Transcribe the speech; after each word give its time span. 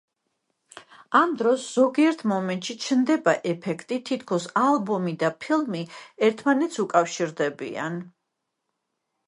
ამ 1.17 1.33
დროს 1.41 1.65
ზოგიერთ 1.79 2.23
მომენტში 2.31 2.75
ჩნდება 2.85 3.35
ეფექტი, 3.51 3.99
თითქოს 4.11 4.49
ალბომი 4.63 5.13
და 5.25 5.31
ფილმი 5.45 5.83
ერთმანეთს 6.29 6.83
უკავშირდებიან. 6.87 8.01